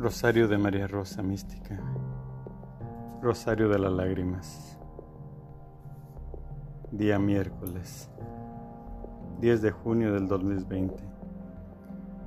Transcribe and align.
Rosario 0.00 0.48
de 0.48 0.56
María 0.56 0.86
Rosa 0.86 1.22
Mística. 1.22 1.78
Rosario 3.20 3.68
de 3.68 3.78
las 3.78 3.92
Lágrimas. 3.92 4.78
Día 6.90 7.18
miércoles, 7.18 8.08
10 9.40 9.60
de 9.60 9.70
junio 9.72 10.14
del 10.14 10.26
2020. 10.26 11.04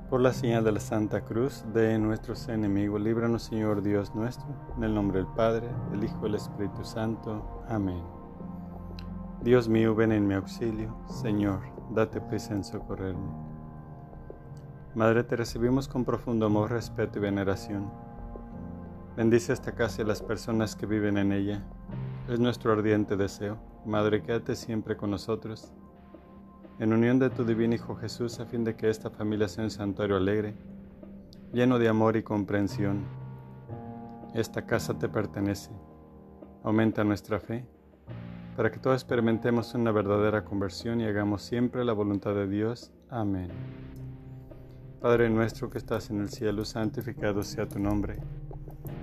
Por 0.08 0.20
la 0.20 0.32
señal 0.32 0.62
de 0.62 0.70
la 0.70 0.78
Santa 0.78 1.22
Cruz 1.22 1.64
de 1.74 1.98
nuestros 1.98 2.48
enemigos, 2.48 3.00
líbranos 3.00 3.42
Señor 3.42 3.82
Dios 3.82 4.14
nuestro, 4.14 4.46
en 4.76 4.84
el 4.84 4.94
nombre 4.94 5.18
del 5.18 5.28
Padre, 5.34 5.68
del 5.90 6.04
Hijo 6.04 6.18
y 6.20 6.22
del 6.22 6.36
Espíritu 6.36 6.84
Santo. 6.84 7.64
Amén. 7.68 8.04
Dios 9.42 9.68
mío, 9.68 9.96
ven 9.96 10.12
en 10.12 10.28
mi 10.28 10.34
auxilio. 10.34 10.96
Señor, 11.08 11.58
date 11.90 12.20
prisa 12.20 12.54
en 12.54 12.62
socorrerme. 12.62 13.53
Madre, 14.94 15.24
te 15.24 15.34
recibimos 15.34 15.88
con 15.88 16.04
profundo 16.04 16.46
amor, 16.46 16.70
respeto 16.70 17.18
y 17.18 17.22
veneración. 17.22 17.90
Bendice 19.16 19.52
esta 19.52 19.72
casa 19.72 20.02
y 20.02 20.04
las 20.04 20.22
personas 20.22 20.76
que 20.76 20.86
viven 20.86 21.18
en 21.18 21.32
ella. 21.32 21.64
Es 22.28 22.38
nuestro 22.38 22.72
ardiente 22.72 23.16
deseo. 23.16 23.58
Madre, 23.84 24.22
quédate 24.22 24.54
siempre 24.54 24.96
con 24.96 25.10
nosotros. 25.10 25.72
En 26.78 26.92
unión 26.92 27.18
de 27.18 27.28
tu 27.28 27.44
divino 27.44 27.74
Hijo 27.74 27.96
Jesús, 27.96 28.38
a 28.38 28.46
fin 28.46 28.62
de 28.62 28.76
que 28.76 28.88
esta 28.88 29.10
familia 29.10 29.48
sea 29.48 29.64
un 29.64 29.70
santuario 29.70 30.16
alegre, 30.16 30.54
lleno 31.52 31.80
de 31.80 31.88
amor 31.88 32.16
y 32.16 32.22
comprensión. 32.22 33.04
Esta 34.32 34.64
casa 34.64 34.96
te 34.96 35.08
pertenece. 35.08 35.72
Aumenta 36.62 37.02
nuestra 37.02 37.40
fe, 37.40 37.66
para 38.56 38.70
que 38.70 38.78
todos 38.78 39.02
experimentemos 39.02 39.74
una 39.74 39.90
verdadera 39.90 40.44
conversión 40.44 41.00
y 41.00 41.04
hagamos 41.04 41.42
siempre 41.42 41.84
la 41.84 41.92
voluntad 41.92 42.34
de 42.34 42.46
Dios. 42.46 42.92
Amén. 43.10 43.50
Padre 45.04 45.28
nuestro 45.28 45.68
que 45.68 45.76
estás 45.76 46.08
en 46.08 46.22
el 46.22 46.30
cielo, 46.30 46.64
santificado 46.64 47.42
sea 47.42 47.68
tu 47.68 47.78
nombre. 47.78 48.16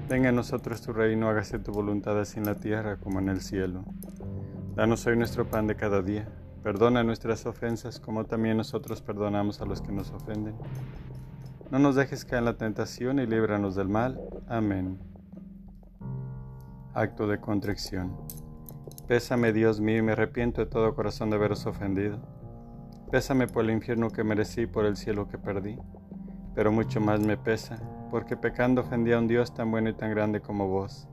Venga 0.09 0.29
a 0.29 0.31
nosotros 0.31 0.81
tu 0.81 0.93
reino, 0.93 1.29
hágase 1.29 1.59
tu 1.59 1.71
voluntad 1.71 2.19
así 2.19 2.39
en 2.39 2.47
la 2.47 2.55
tierra 2.55 2.97
como 2.97 3.19
en 3.19 3.29
el 3.29 3.39
cielo. 3.39 3.83
Danos 4.75 5.05
hoy 5.05 5.15
nuestro 5.15 5.45
pan 5.45 5.67
de 5.67 5.75
cada 5.75 6.01
día. 6.01 6.27
Perdona 6.63 7.03
nuestras 7.03 7.45
ofensas 7.45 7.99
como 7.99 8.25
también 8.25 8.57
nosotros 8.57 8.99
perdonamos 9.03 9.61
a 9.61 9.65
los 9.65 9.83
que 9.83 9.91
nos 9.91 10.09
ofenden. 10.09 10.55
No 11.69 11.77
nos 11.77 11.93
dejes 11.93 12.25
caer 12.25 12.39
en 12.39 12.45
la 12.45 12.57
tentación 12.57 13.19
y 13.19 13.27
líbranos 13.27 13.75
del 13.75 13.87
mal. 13.87 14.19
Amén. 14.47 14.97
Acto 16.95 17.27
de 17.27 17.39
contrición. 17.39 18.17
Pésame, 19.07 19.53
Dios 19.53 19.79
mío, 19.79 19.99
y 19.99 20.01
me 20.01 20.13
arrepiento 20.13 20.61
de 20.61 20.67
todo 20.67 20.95
corazón 20.95 21.29
de 21.29 21.35
haberos 21.35 21.67
ofendido 21.67 22.40
Pésame 23.11 23.45
por 23.45 23.65
el 23.65 23.71
infierno 23.71 24.09
que 24.09 24.23
merecí 24.23 24.61
y 24.61 24.67
por 24.67 24.85
el 24.85 24.95
cielo 24.95 25.27
que 25.27 25.37
perdí. 25.37 25.77
Pero 26.55 26.71
mucho 26.71 27.01
más 27.01 27.19
me 27.19 27.35
pesa, 27.35 27.77
porque 28.09 28.37
pecando 28.37 28.81
ofendí 28.81 29.11
a 29.11 29.19
un 29.19 29.27
Dios 29.27 29.53
tan 29.53 29.69
bueno 29.69 29.89
y 29.89 29.93
tan 29.93 30.11
grande 30.11 30.39
como 30.39 30.69
vos. 30.69 31.09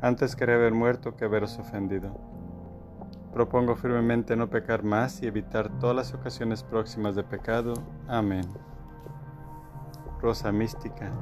Antes 0.00 0.34
quería 0.34 0.56
haber 0.56 0.72
muerto 0.72 1.14
que 1.14 1.24
haberos 1.24 1.60
ofendido. 1.60 2.20
Propongo 3.32 3.76
firmemente 3.76 4.34
no 4.34 4.50
pecar 4.50 4.82
más 4.82 5.22
y 5.22 5.28
evitar 5.28 5.78
todas 5.78 5.94
las 5.94 6.12
ocasiones 6.12 6.64
próximas 6.64 7.14
de 7.14 7.22
pecado. 7.22 7.74
Amén. 8.08 8.44
Rosa 10.20 10.50
mística, 10.50 11.12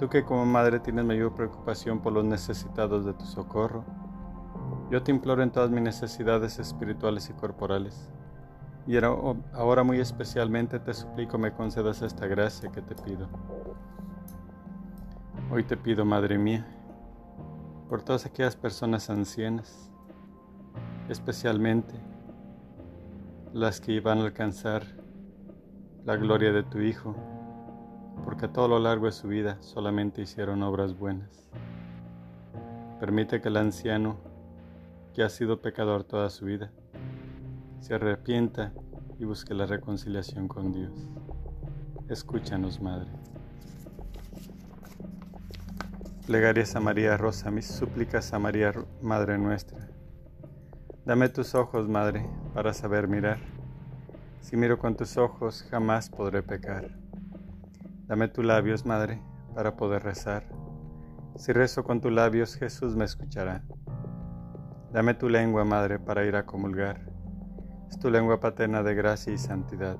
tú 0.00 0.08
que 0.08 0.24
como 0.24 0.44
madre 0.44 0.80
tienes 0.80 1.04
mayor 1.04 1.36
preocupación 1.36 2.00
por 2.00 2.12
los 2.12 2.24
necesitados 2.24 3.04
de 3.04 3.12
tu 3.14 3.26
socorro, 3.26 3.84
yo 4.90 5.04
te 5.04 5.12
imploro 5.12 5.44
en 5.44 5.52
todas 5.52 5.70
mis 5.70 5.82
necesidades 5.82 6.58
espirituales 6.58 7.30
y 7.30 7.32
corporales 7.34 8.10
y 8.86 8.96
ahora 8.96 9.82
muy 9.82 10.00
especialmente 10.00 10.78
te 10.80 10.94
suplico 10.94 11.38
me 11.38 11.52
concedas 11.52 12.02
esta 12.02 12.26
gracia 12.26 12.70
que 12.70 12.82
te 12.82 12.94
pido. 12.94 13.28
Hoy 15.50 15.64
te 15.64 15.76
pido, 15.76 16.04
Madre 16.04 16.38
mía, 16.38 16.66
por 17.88 18.02
todas 18.02 18.24
aquellas 18.24 18.56
personas 18.56 19.10
ancianas, 19.10 19.90
especialmente 21.08 21.94
las 23.52 23.80
que 23.80 23.92
iban 23.92 24.18
a 24.18 24.24
alcanzar 24.26 24.84
la 26.04 26.16
gloria 26.16 26.52
de 26.52 26.62
tu 26.62 26.78
Hijo, 26.78 27.14
porque 28.24 28.46
a 28.46 28.52
todo 28.52 28.68
lo 28.68 28.78
largo 28.78 29.06
de 29.06 29.12
su 29.12 29.28
vida 29.28 29.56
solamente 29.60 30.22
hicieron 30.22 30.62
obras 30.62 30.96
buenas. 30.96 31.48
Permite 33.00 33.40
que 33.40 33.48
el 33.48 33.56
anciano, 33.56 34.16
que 35.14 35.22
ha 35.22 35.28
sido 35.28 35.60
pecador 35.60 36.04
toda 36.04 36.30
su 36.30 36.44
vida, 36.44 36.70
se 37.80 37.94
arrepienta 37.94 38.72
y 39.18 39.24
busque 39.24 39.54
la 39.54 39.66
reconciliación 39.66 40.48
con 40.48 40.72
Dios. 40.72 41.08
Escúchanos, 42.08 42.80
Madre. 42.80 43.10
Plegarias 46.26 46.76
a 46.76 46.80
María 46.80 47.16
Rosa, 47.16 47.50
mis 47.50 47.66
súplicas 47.66 48.32
a 48.32 48.38
María, 48.38 48.72
Madre 49.02 49.38
nuestra. 49.38 49.88
Dame 51.06 51.28
tus 51.30 51.54
ojos, 51.54 51.88
Madre, 51.88 52.28
para 52.54 52.74
saber 52.74 53.08
mirar. 53.08 53.38
Si 54.40 54.56
miro 54.56 54.78
con 54.78 54.96
tus 54.96 55.16
ojos, 55.16 55.66
jamás 55.70 56.10
podré 56.10 56.42
pecar. 56.42 56.98
Dame 58.06 58.28
tus 58.28 58.44
labios, 58.44 58.84
Madre, 58.84 59.22
para 59.54 59.76
poder 59.76 60.02
rezar. 60.02 60.46
Si 61.36 61.52
rezo 61.52 61.82
con 61.82 62.00
tus 62.00 62.12
labios, 62.12 62.54
Jesús 62.56 62.94
me 62.94 63.06
escuchará. 63.06 63.64
Dame 64.92 65.14
tu 65.14 65.28
lengua, 65.28 65.64
Madre, 65.64 65.98
para 65.98 66.24
ir 66.26 66.36
a 66.36 66.44
comulgar 66.44 67.09
es 67.90 67.98
tu 67.98 68.08
lengua 68.08 68.38
paterna 68.38 68.84
de 68.84 68.94
gracia 68.94 69.32
y 69.32 69.38
santidad. 69.38 69.96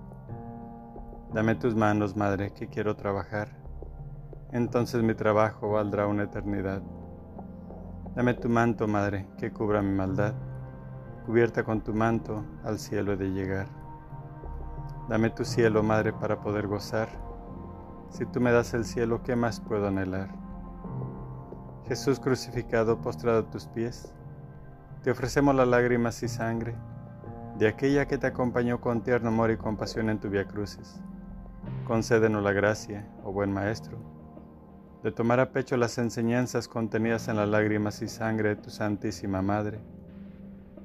Dame 1.35 1.57
tus 1.57 1.75
manos, 1.75 2.17
Madre, 2.17 2.53
que 2.53 2.69
quiero 2.69 2.95
trabajar. 2.95 3.49
Entonces 4.53 5.03
mi 5.03 5.15
trabajo 5.15 5.71
valdrá 5.71 6.07
una 6.07 6.23
eternidad. 6.23 6.83
Dame 8.15 8.35
tu 8.35 8.49
manto, 8.49 8.87
Madre, 8.87 9.27
que 9.39 9.53
cubra 9.53 9.83
mi 9.83 9.93
maldad. 9.93 10.35
Cubierta 11.27 11.65
con 11.65 11.81
tu 11.81 11.93
manto, 11.93 12.45
al 12.65 12.79
cielo 12.79 13.13
he 13.13 13.17
de 13.17 13.33
llegar. 13.33 13.67
Dame 15.09 15.31
tu 15.31 15.45
cielo, 15.45 15.83
Madre, 15.83 16.13
para 16.13 16.41
poder 16.41 16.69
gozar. 16.69 17.09
Si 18.11 18.25
tú 18.25 18.41
me 18.41 18.53
das 18.53 18.73
el 18.73 18.85
cielo, 18.85 19.23
¿qué 19.25 19.35
más 19.35 19.61
puedo 19.61 19.89
anhelar? 19.89 20.29
Jesús 21.89 22.21
crucificado, 22.21 23.01
postrado 23.01 23.41
a 23.41 23.51
tus 23.51 23.67
pies, 23.67 24.15
te 25.03 25.11
ofrecemos 25.11 25.57
las 25.57 25.67
lágrimas 25.67 26.23
y 26.23 26.29
sangre 26.29 26.77
de 27.61 27.69
aquella 27.69 28.09
que 28.09 28.17
te 28.17 28.27
acompañó 28.27 28.81
con 28.81 29.03
tierno 29.03 29.29
amor 29.29 29.51
y 29.51 29.59
compasión 29.59 30.09
en 30.09 30.19
tu 30.19 30.31
vía 30.31 30.47
crucis. 30.47 30.99
Concédenos 31.87 32.43
la 32.43 32.53
gracia, 32.53 33.07
oh 33.23 33.33
buen 33.33 33.53
Maestro, 33.53 33.99
de 35.03 35.13
tomar 35.13 35.41
a 35.41 35.53
pecho 35.53 35.77
las 35.77 35.99
enseñanzas 35.99 36.69
contenidas 36.69 37.29
en 37.29 37.37
las 37.37 37.51
lágrimas 37.51 38.01
y 38.01 38.09
sangre 38.09 38.49
de 38.49 38.57
tu 38.57 38.71
Santísima 38.71 39.43
Madre, 39.43 39.79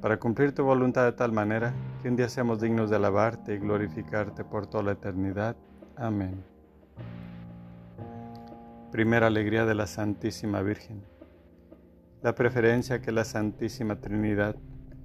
para 0.01 0.19
cumplir 0.19 0.53
tu 0.53 0.65
voluntad 0.65 1.05
de 1.05 1.13
tal 1.13 1.31
manera 1.31 1.73
que 2.01 2.09
un 2.09 2.17
día 2.17 2.27
seamos 2.27 2.59
dignos 2.59 2.89
de 2.89 2.97
alabarte 2.97 3.53
y 3.53 3.59
glorificarte 3.59 4.43
por 4.43 4.67
toda 4.67 4.83
la 4.83 4.91
eternidad. 4.91 5.55
Amén. 5.95 6.43
Primera 8.91 9.27
alegría 9.27 9.65
de 9.65 9.75
la 9.75 9.87
Santísima 9.87 10.61
Virgen. 10.61 11.05
La 12.21 12.35
preferencia 12.35 13.01
que 13.01 13.13
la 13.13 13.23
Santísima 13.23 14.01
Trinidad 14.01 14.57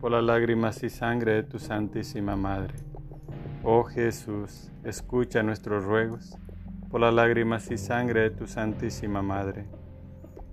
por 0.00 0.12
las 0.12 0.24
lágrimas 0.24 0.82
y 0.82 0.88
sangre 0.88 1.34
de 1.34 1.42
tu 1.42 1.58
Santísima 1.58 2.34
Madre. 2.34 2.74
Oh 3.62 3.84
Jesús, 3.84 4.72
escucha 4.82 5.42
nuestros 5.42 5.84
ruegos 5.84 6.38
por 6.90 7.02
las 7.02 7.12
lágrimas 7.12 7.70
y 7.70 7.76
sangre 7.76 8.22
de 8.22 8.30
tu 8.30 8.46
Santísima 8.46 9.20
Madre. 9.20 9.66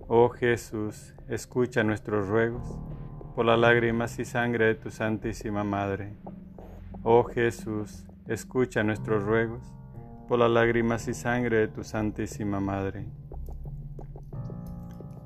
Oh 0.09 0.27
Jesús, 0.27 1.15
escucha 1.29 1.83
nuestros 1.83 2.27
ruegos 2.27 2.77
por 3.35 3.45
las 3.45 3.57
lágrimas 3.57 4.19
y 4.19 4.25
sangre 4.25 4.65
de 4.65 4.75
tu 4.75 4.91
Santísima 4.91 5.63
Madre. 5.63 6.17
Oh 7.03 7.23
Jesús, 7.23 8.05
escucha 8.27 8.83
nuestros 8.83 9.23
ruegos 9.23 9.73
por 10.27 10.39
las 10.39 10.51
lágrimas 10.51 11.07
y 11.07 11.13
sangre 11.13 11.59
de 11.59 11.67
tu 11.69 11.85
Santísima 11.85 12.59
Madre. 12.59 13.07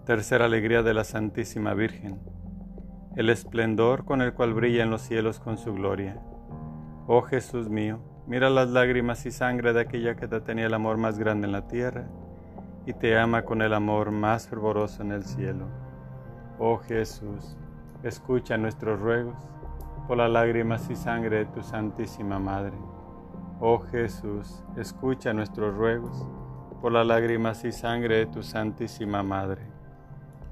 Tercera 0.05 0.45
alegría 0.45 0.83
de 0.83 0.93
la 0.93 1.03
Santísima 1.03 1.73
Virgen, 1.73 2.19
el 3.15 3.29
esplendor 3.29 4.05
con 4.05 4.21
el 4.21 4.33
cual 4.33 4.53
brilla 4.53 4.83
en 4.83 4.89
los 4.89 5.01
cielos 5.01 5.39
con 5.39 5.57
su 5.57 5.73
gloria. 5.73 6.21
Oh 7.07 7.21
Jesús 7.21 7.69
mío, 7.69 7.99
mira 8.25 8.49
las 8.49 8.69
lágrimas 8.69 9.25
y 9.25 9.31
sangre 9.31 9.73
de 9.73 9.81
aquella 9.81 10.15
que 10.15 10.27
te 10.27 10.39
tenía 10.39 10.67
el 10.67 10.73
amor 10.73 10.97
más 10.97 11.19
grande 11.19 11.45
en 11.45 11.51
la 11.51 11.67
tierra 11.67 12.07
y 12.85 12.93
te 12.93 13.17
ama 13.17 13.43
con 13.43 13.61
el 13.61 13.73
amor 13.73 14.11
más 14.11 14.47
fervoroso 14.47 15.01
en 15.01 15.11
el 15.11 15.25
cielo. 15.25 15.67
Oh 16.57 16.77
Jesús, 16.77 17.57
escucha 18.03 18.57
nuestros 18.57 18.99
ruegos 19.01 19.37
por 20.07 20.17
las 20.17 20.31
lágrimas 20.31 20.89
y 20.89 20.95
sangre 20.95 21.39
de 21.39 21.45
tu 21.45 21.61
Santísima 21.61 22.39
Madre. 22.39 22.77
Oh 23.59 23.79
Jesús, 23.79 24.63
escucha 24.77 25.33
nuestros 25.33 25.75
ruegos 25.75 26.25
por 26.81 26.91
las 26.91 27.05
lágrimas 27.05 27.63
y 27.65 27.71
sangre 27.71 28.17
de 28.17 28.25
tu 28.27 28.41
Santísima 28.41 29.21
Madre. 29.21 29.70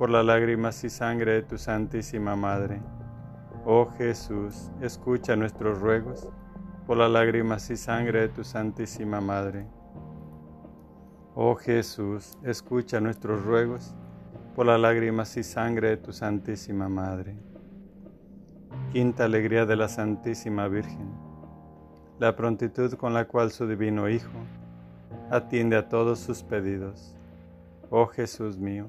por 0.00 0.08
las 0.08 0.24
lágrimas 0.24 0.82
y 0.82 0.88
sangre 0.88 1.32
de 1.32 1.42
tu 1.42 1.58
Santísima 1.58 2.34
Madre. 2.34 2.80
Oh 3.66 3.86
Jesús, 3.98 4.70
escucha 4.80 5.36
nuestros 5.36 5.78
ruegos 5.78 6.26
por 6.86 6.96
las 6.96 7.10
lágrimas 7.10 7.68
y 7.68 7.76
sangre 7.76 8.22
de 8.22 8.28
tu 8.30 8.42
Santísima 8.42 9.20
Madre. 9.20 9.66
Oh 11.34 11.54
Jesús, 11.54 12.38
escucha 12.42 12.98
nuestros 12.98 13.44
ruegos 13.44 13.94
por 14.56 14.64
las 14.64 14.80
lágrimas 14.80 15.36
y 15.36 15.42
sangre 15.42 15.90
de 15.90 15.96
tu 15.98 16.14
Santísima 16.14 16.88
Madre. 16.88 17.36
Quinta 18.94 19.24
alegría 19.24 19.66
de 19.66 19.76
la 19.76 19.88
Santísima 19.88 20.66
Virgen, 20.68 21.12
la 22.18 22.34
prontitud 22.34 22.94
con 22.94 23.12
la 23.12 23.26
cual 23.26 23.50
su 23.50 23.68
divino 23.68 24.08
Hijo 24.08 24.38
atiende 25.30 25.76
a 25.76 25.90
todos 25.90 26.20
sus 26.20 26.42
pedidos. 26.42 27.14
Oh 27.90 28.06
Jesús 28.06 28.56
mío, 28.56 28.88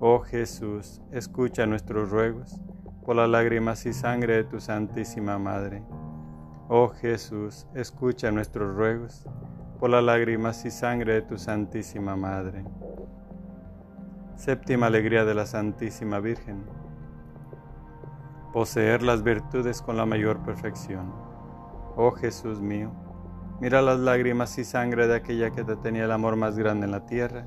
Oh 0.00 0.18
Jesús, 0.18 1.00
escucha 1.12 1.66
nuestros 1.66 2.10
ruegos, 2.10 2.60
por 3.04 3.14
las 3.14 3.28
lágrimas 3.28 3.86
y 3.86 3.92
sangre 3.92 4.34
de 4.34 4.44
tu 4.44 4.60
Santísima 4.60 5.38
Madre. 5.38 5.84
Oh 6.68 6.88
Jesús, 6.88 7.68
escucha 7.74 8.32
nuestros 8.32 8.74
ruegos, 8.74 9.24
por 9.78 9.90
las 9.90 10.02
lágrimas 10.02 10.64
y 10.64 10.72
sangre 10.72 11.14
de 11.14 11.22
tu 11.22 11.38
Santísima 11.38 12.16
Madre. 12.16 12.64
Séptima 14.34 14.86
alegría 14.86 15.24
de 15.24 15.34
la 15.34 15.46
Santísima 15.46 16.18
Virgen. 16.18 16.64
Poseer 18.52 19.04
las 19.04 19.22
virtudes 19.22 19.80
con 19.80 19.96
la 19.96 20.06
mayor 20.06 20.42
perfección. 20.42 21.12
Oh 21.96 22.10
Jesús 22.10 22.60
mío, 22.60 22.90
Mira 23.60 23.80
las 23.80 24.00
lágrimas 24.00 24.58
y 24.58 24.64
sangre 24.64 25.06
de 25.06 25.14
aquella 25.14 25.50
que 25.50 25.62
te 25.62 25.76
tenía 25.76 26.06
el 26.06 26.10
amor 26.10 26.34
más 26.34 26.58
grande 26.58 26.86
en 26.86 26.90
la 26.90 27.06
tierra 27.06 27.46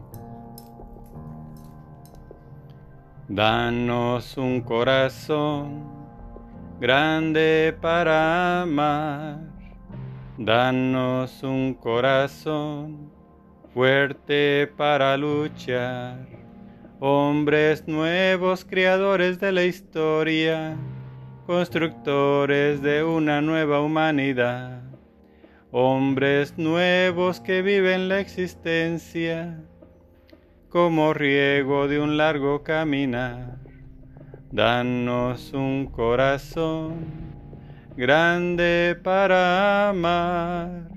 Danos 3.33 4.35
un 4.35 4.59
corazón 4.59 5.85
grande 6.81 7.73
para 7.79 8.63
amar, 8.63 9.39
danos 10.37 11.41
un 11.41 11.73
corazón 11.73 13.09
fuerte 13.73 14.69
para 14.75 15.15
luchar, 15.15 16.27
hombres 16.99 17.87
nuevos, 17.87 18.65
creadores 18.65 19.39
de 19.39 19.53
la 19.53 19.63
historia, 19.63 20.75
constructores 21.47 22.81
de 22.81 23.01
una 23.05 23.39
nueva 23.39 23.79
humanidad. 23.79 24.81
Hombres 25.71 26.57
nuevos 26.57 27.39
que 27.39 27.61
viven 27.61 28.09
la 28.09 28.19
existencia 28.19 29.57
como 30.71 31.13
riego 31.13 31.89
de 31.89 31.99
un 31.99 32.15
largo 32.15 32.63
caminar. 32.63 33.57
Danos 34.51 35.51
un 35.53 35.85
corazón 35.85 36.95
grande 37.97 38.97
para 39.03 39.89
amar. 39.89 40.87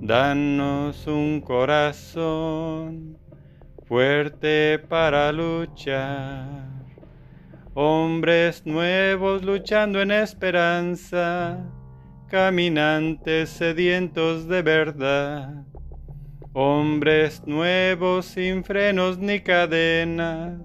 Danos 0.00 1.06
un 1.06 1.42
corazón 1.42 3.18
fuerte 3.86 4.78
para 4.88 5.30
luchar. 5.32 6.48
Hombres 7.74 8.64
nuevos 8.64 9.44
luchando 9.44 10.00
en 10.00 10.12
esperanza 10.12 11.58
caminantes 12.28 13.50
sedientos 13.50 14.48
de 14.48 14.62
verdad, 14.62 15.64
hombres 16.56 17.42
nuevos 17.46 18.26
sin 18.26 18.62
frenos 18.62 19.18
ni 19.18 19.40
cadenas, 19.40 20.60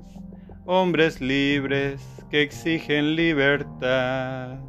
hombres 0.66 1.20
libres 1.20 2.00
que 2.30 2.44
exigen 2.44 3.16
libertad. 3.16 4.60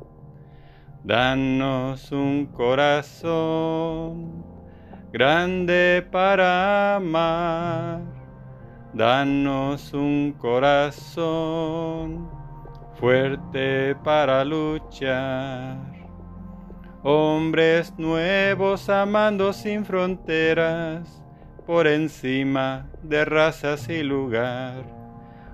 Danos 1.04 2.10
un 2.10 2.46
corazón 2.46 4.44
grande 5.12 6.06
para 6.10 6.96
amar, 6.96 8.00
danos 8.94 9.92
un 9.92 10.32
corazón 10.38 12.30
fuerte 12.98 13.94
para 14.02 14.42
luchar 14.42 15.89
hombres 17.02 17.94
nuevos 17.96 18.88
amando 18.90 19.52
sin 19.52 19.84
fronteras, 19.84 21.22
por 21.66 21.86
encima 21.86 22.90
de 23.02 23.24
razas 23.24 23.88
y 23.88 24.02
lugar, 24.02 24.84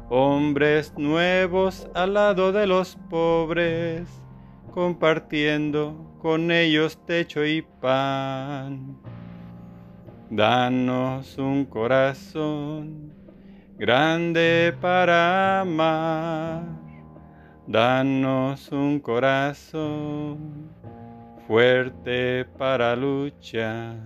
hombres 0.09 0.93
nuevos 0.97 1.88
al 1.95 2.15
lado 2.15 2.53
de 2.53 2.67
los 2.67 2.97
pobres, 3.11 4.09
compartiendo 4.73 6.17
con 6.21 6.50
ellos 6.50 6.99
techo 7.07 7.45
y 7.45 7.62
pan. 7.62 8.99
Danos 10.29 11.38
un 11.38 11.65
corazón 11.67 13.12
grande 13.79 14.75
para 14.81 15.61
amar, 15.61 16.65
danos 17.69 18.73
un 18.73 18.99
corazón 18.99 20.71
fuerte 21.47 22.45
para 22.45 22.97
luchar. 22.97 23.97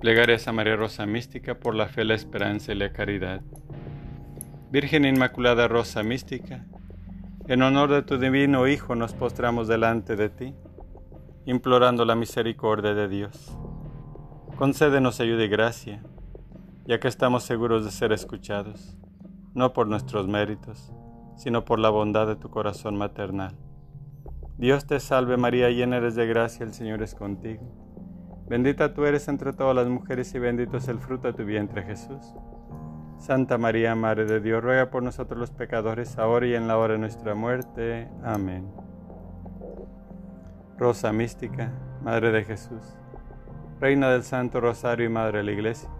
Plegarias 0.00 0.48
a 0.48 0.52
María 0.52 0.76
Rosa 0.76 1.04
Mística 1.04 1.58
por 1.58 1.74
la 1.74 1.88
fe, 1.88 2.04
la 2.04 2.14
esperanza 2.14 2.72
y 2.72 2.76
la 2.76 2.92
caridad. 2.92 3.42
Virgen 4.70 5.04
Inmaculada 5.04 5.68
Rosa 5.68 6.02
Mística, 6.02 6.64
en 7.48 7.62
honor 7.62 7.90
de 7.90 8.02
tu 8.02 8.18
divino 8.18 8.66
Hijo 8.66 8.94
nos 8.94 9.12
postramos 9.12 9.68
delante 9.68 10.16
de 10.16 10.30
ti, 10.30 10.54
implorando 11.44 12.04
la 12.04 12.14
misericordia 12.14 12.94
de 12.94 13.08
Dios. 13.08 13.56
Concédenos 14.56 15.20
ayuda 15.20 15.44
y 15.44 15.48
gracia, 15.48 16.02
ya 16.86 16.98
que 16.98 17.08
estamos 17.08 17.42
seguros 17.42 17.84
de 17.84 17.90
ser 17.90 18.12
escuchados, 18.12 18.96
no 19.54 19.74
por 19.74 19.86
nuestros 19.86 20.28
méritos, 20.28 20.92
sino 21.36 21.64
por 21.64 21.78
la 21.78 21.90
bondad 21.90 22.26
de 22.26 22.36
tu 22.36 22.48
corazón 22.48 22.96
maternal. 22.96 23.65
Dios 24.58 24.86
te 24.86 25.00
salve 25.00 25.36
María, 25.36 25.68
llena 25.68 25.98
eres 25.98 26.14
de 26.14 26.26
gracia, 26.26 26.64
el 26.64 26.72
Señor 26.72 27.02
es 27.02 27.14
contigo. 27.14 27.62
Bendita 28.48 28.94
tú 28.94 29.04
eres 29.04 29.28
entre 29.28 29.52
todas 29.52 29.76
las 29.76 29.86
mujeres 29.86 30.34
y 30.34 30.38
bendito 30.38 30.78
es 30.78 30.88
el 30.88 30.98
fruto 30.98 31.28
de 31.28 31.34
tu 31.34 31.44
vientre 31.44 31.82
Jesús. 31.82 32.32
Santa 33.18 33.58
María, 33.58 33.94
Madre 33.94 34.24
de 34.24 34.40
Dios, 34.40 34.62
ruega 34.62 34.88
por 34.88 35.02
nosotros 35.02 35.38
los 35.38 35.50
pecadores, 35.50 36.16
ahora 36.16 36.46
y 36.46 36.54
en 36.54 36.68
la 36.68 36.78
hora 36.78 36.94
de 36.94 37.00
nuestra 37.00 37.34
muerte. 37.34 38.08
Amén. 38.24 38.66
Rosa 40.78 41.12
mística, 41.12 41.70
Madre 42.02 42.32
de 42.32 42.42
Jesús, 42.44 42.98
Reina 43.78 44.08
del 44.08 44.22
Santo 44.22 44.62
Rosario 44.62 45.04
y 45.04 45.10
Madre 45.10 45.38
de 45.38 45.44
la 45.44 45.52
Iglesia, 45.52 45.90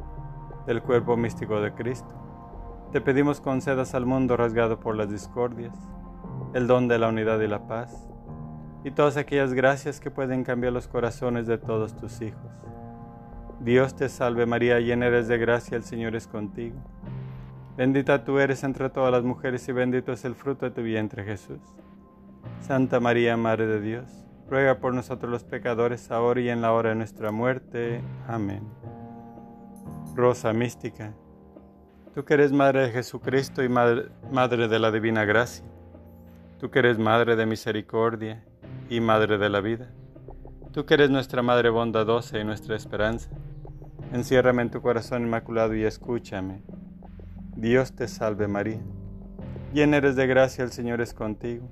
del 0.67 0.81
cuerpo 0.81 1.19
místico 1.19 1.61
de 1.61 1.75
Cristo, 1.75 2.89
te 2.91 3.03
pedimos 3.03 3.43
concedas 3.43 3.95
al 3.95 4.07
mundo 4.07 4.35
rasgado 4.35 4.81
por 4.81 4.97
las 4.97 5.11
discordias, 5.11 5.77
el 6.55 6.67
don 6.67 6.89
de 6.89 6.99
la 6.99 7.09
unidad 7.09 7.41
y 7.41 7.49
la 7.49 7.67
paz 7.67 8.09
y 8.87 8.93
todas 8.93 9.16
aquellas 9.16 9.52
gracias 9.52 9.99
que 9.99 10.12
pueden 10.12 10.45
cambiar 10.45 10.73
los 10.73 10.87
corazones 10.87 11.49
de 11.49 11.59
todos 11.59 11.97
tus 11.97 12.23
hijos. 12.23 12.52
Dios 13.59 13.97
te 13.97 14.09
salve 14.09 14.47
María, 14.47 14.78
llena 14.78 15.07
eres 15.07 15.26
de 15.26 15.38
gracia, 15.38 15.76
el 15.76 15.83
Señor 15.83 16.14
es 16.14 16.28
contigo. 16.28 16.76
Bendita 17.76 18.23
tú 18.23 18.38
eres 18.38 18.62
entre 18.62 18.88
todas 18.88 19.11
las 19.11 19.25
mujeres 19.25 19.69
y 19.69 19.73
bendito 19.73 20.12
es 20.12 20.25
el 20.25 20.37
fruto 20.37 20.66
de 20.66 20.71
tu 20.71 20.83
vientre 20.83 21.25
Jesús. 21.25 21.59
Santa 22.61 23.00
María, 23.00 23.37
Madre 23.37 23.66
de 23.66 23.81
Dios, 23.81 24.25
ruega 24.49 24.78
por 24.78 24.95
nosotros 24.95 25.33
los 25.33 25.43
pecadores, 25.43 26.12
ahora 26.12 26.40
y 26.40 26.49
en 26.49 26.62
la 26.62 26.71
hora 26.71 26.90
de 26.90 26.95
nuestra 26.95 27.33
muerte. 27.33 28.00
Amén. 28.28 28.62
Rosa 30.14 30.52
mística, 30.52 31.12
tú 32.14 32.25
que 32.25 32.35
eres 32.35 32.52
Madre 32.52 32.83
de 32.83 32.93
Jesucristo 32.93 33.64
y 33.64 33.69
Madre, 33.69 34.11
madre 34.31 34.69
de 34.69 34.78
la 34.78 34.93
Divina 34.93 35.25
Gracia, 35.25 35.66
tú 36.59 36.71
que 36.71 36.79
eres 36.79 36.99
Madre 36.99 37.37
de 37.37 37.47
Misericordia 37.47 38.45
y 38.89 39.01
Madre 39.01 39.39
de 39.39 39.49
la 39.49 39.61
vida, 39.61 39.91
tú 40.73 40.87
que 40.87 40.95
eres 40.95 41.11
nuestra 41.11 41.43
Madre 41.43 41.71
bondadosa 41.71 42.39
y 42.39 42.45
nuestra 42.45 42.77
esperanza, 42.77 43.31
enciérrame 44.13 44.63
en 44.63 44.71
tu 44.71 44.81
corazón 44.83 45.23
inmaculado 45.23 45.75
y 45.75 45.85
escúchame 45.85 46.63
Dios 47.57 47.95
te 47.95 48.07
salve 48.07 48.49
María, 48.49 48.83
llena 49.73 49.97
eres 49.97 50.15
de 50.15 50.27
gracia, 50.27 50.63
el 50.63 50.73
Señor 50.73 51.01
es 51.01 51.15
contigo. 51.15 51.67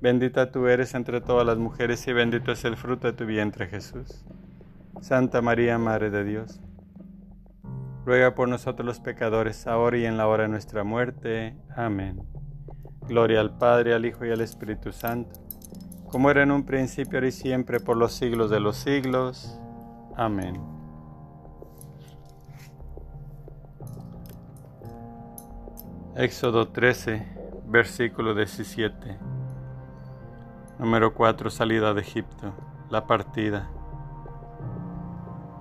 Bendita 0.00 0.52
tú 0.52 0.68
eres 0.68 0.94
entre 0.94 1.20
todas 1.20 1.44
las 1.44 1.58
mujeres 1.58 2.06
y 2.06 2.12
bendito 2.12 2.52
es 2.52 2.64
el 2.64 2.76
fruto 2.76 3.08
de 3.08 3.12
tu 3.12 3.26
vientre 3.26 3.66
Jesús. 3.66 4.24
Santa 5.00 5.42
María, 5.42 5.76
Madre 5.78 6.10
de 6.10 6.22
Dios, 6.22 6.60
ruega 8.06 8.36
por 8.36 8.48
nosotros 8.48 8.86
los 8.86 9.00
pecadores, 9.00 9.66
ahora 9.66 9.98
y 9.98 10.06
en 10.06 10.16
la 10.16 10.28
hora 10.28 10.44
de 10.44 10.50
nuestra 10.50 10.84
muerte. 10.84 11.56
Amén. 11.76 12.22
Gloria 13.08 13.40
al 13.40 13.56
Padre, 13.56 13.94
al 13.94 14.04
Hijo 14.04 14.24
y 14.24 14.30
al 14.30 14.40
Espíritu 14.40 14.92
Santo, 14.92 15.40
como 16.08 16.30
era 16.30 16.42
en 16.42 16.50
un 16.50 16.64
principio, 16.64 17.18
ahora 17.18 17.28
y 17.28 17.32
siempre, 17.32 17.80
por 17.80 17.96
los 17.96 18.12
siglos 18.12 18.50
de 18.50 18.60
los 18.60 18.76
siglos. 18.76 19.58
Amén. 20.16 20.60
Éxodo 26.14 26.68
13, 26.68 27.26
versículo 27.66 28.34
17. 28.34 29.18
Número 30.78 31.14
4. 31.14 31.48
Salida 31.48 31.94
de 31.94 32.02
Egipto. 32.02 32.52
La 32.90 33.06
partida. 33.06 33.70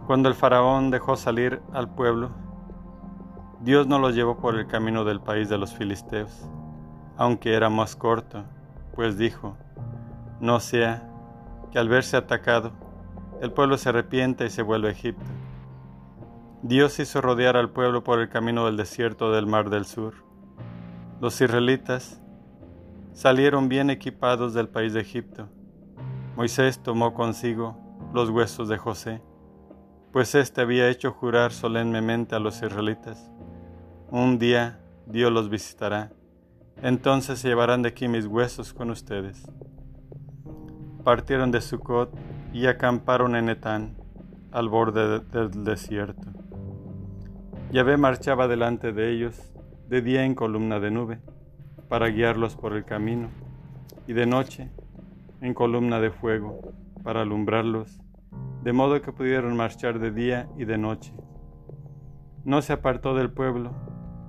Cuando 0.08 0.28
el 0.28 0.36
faraón 0.36 0.92
dejó 0.92 1.16
salir 1.16 1.62
al 1.72 1.94
pueblo, 1.96 2.32
Dios 3.62 3.88
no 3.88 4.00
los 4.00 4.14
llevó 4.14 4.38
por 4.38 4.56
el 4.56 4.68
camino 4.68 5.06
del 5.06 5.22
país 5.22 5.48
de 5.48 5.58
los 5.58 5.74
filisteos, 5.74 6.50
aunque 7.22 7.54
era 7.54 7.70
más 7.70 7.96
corto, 7.96 8.44
pues 8.96 9.18
dijo, 9.18 9.56
no 10.40 10.60
sea 10.60 11.08
que 11.72 11.80
al 11.80 11.90
verse 11.90 12.18
atacado, 12.18 12.72
el 13.42 13.52
pueblo 13.52 13.78
se 13.78 13.90
arrepienta 13.90 14.46
y 14.46 14.50
se 14.50 14.62
vuelve 14.62 14.90
a 14.90 14.92
Egipto. 14.92 15.30
Dios 16.64 17.00
hizo 17.00 17.22
rodear 17.22 17.58
al 17.58 17.70
pueblo 17.70 18.04
por 18.04 18.20
el 18.20 18.30
camino 18.30 18.66
del 18.66 18.78
desierto 18.78 19.32
del 19.32 19.46
mar 19.46 19.70
del 19.70 19.86
sur 19.86 20.32
los 21.22 21.40
israelitas 21.40 22.20
salieron 23.14 23.70
bien 23.70 23.92
equipados 23.92 24.56
del 24.56 24.68
país 24.68 24.94
de 24.94 25.02
Egipto. 25.02 25.48
Moisés 26.36 26.82
tomó 26.82 27.14
consigo 27.14 27.78
los 28.12 28.32
huesos 28.32 28.68
de 28.68 28.80
José, 28.80 29.22
pues 30.12 30.34
éste 30.34 30.62
había 30.62 30.90
hecho 30.90 31.12
jurar 31.12 31.52
solemnemente 31.52 32.34
a 32.34 32.40
los 32.40 32.64
israelitas. 32.64 33.30
Un 34.10 34.40
día 34.40 34.80
Dios 35.06 35.32
los 35.32 35.52
visitará, 35.52 36.12
entonces 36.82 37.40
se 37.40 37.50
llevarán 37.50 37.82
de 37.82 37.90
aquí 37.90 38.08
mis 38.08 38.26
huesos 38.26 38.74
con 38.74 38.90
ustedes. 38.90 39.48
Partieron 41.04 41.52
de 41.52 41.62
Sucot 41.62 42.12
y 42.54 42.68
acamparon 42.68 43.36
en 43.36 43.50
Etán, 43.50 43.98
al 44.52 44.68
borde 44.68 45.20
del 45.20 45.64
desierto. 45.64 46.28
Yahvé 47.72 47.98
marchaba 47.98 48.48
delante 48.48 48.92
de 48.92 49.12
ellos 49.12 49.52
de 49.88 50.02
día 50.02 50.26
en 50.26 50.36
columna 50.36 50.80
de 50.80 50.92
nube, 50.92 51.20
para 51.88 52.08
guiarlos 52.08 52.56
por 52.56 52.74
el 52.74 52.86
camino, 52.86 53.30
y 54.08 54.14
de 54.14 54.26
noche 54.26 54.70
en 55.42 55.54
columna 55.54 56.00
de 56.00 56.12
fuego, 56.12 56.60
para 57.04 57.22
alumbrarlos, 57.22 58.00
de 58.64 58.74
modo 58.74 59.02
que 59.02 59.12
pudieron 59.12 59.56
marchar 59.56 60.00
de 60.00 60.12
día 60.12 60.50
y 60.58 60.66
de 60.66 60.78
noche. 60.78 61.14
No 62.44 62.62
se 62.62 62.74
apartó 62.74 63.16
del 63.16 63.32
pueblo, 63.32 63.72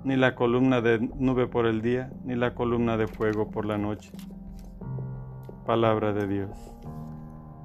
ni 0.05 0.17
la 0.17 0.35
columna 0.35 0.81
de 0.81 0.99
nube 0.99 1.47
por 1.47 1.67
el 1.67 1.83
día, 1.83 2.13
ni 2.25 2.35
la 2.35 2.55
columna 2.55 2.97
de 2.97 3.07
fuego 3.07 3.51
por 3.51 3.65
la 3.67 3.79
noche. 3.79 4.13
Palabra 5.67 6.13
de 6.13 6.27
Dios. 6.27 6.51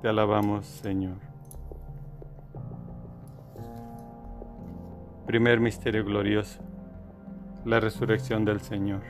Te 0.02 0.10
alabamos, 0.10 0.66
Señor. 0.66 1.18
Primer 5.26 5.60
misterio 5.60 6.06
glorioso 6.06 6.68
la 7.68 7.82
resurrección 7.82 8.46
del 8.46 8.62
Señor. 8.62 9.02